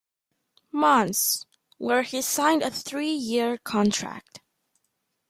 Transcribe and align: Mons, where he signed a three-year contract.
Mons, 0.71 1.45
where 1.77 2.01
he 2.01 2.23
signed 2.23 2.63
a 2.63 2.71
three-year 2.71 3.59
contract. 3.59 4.39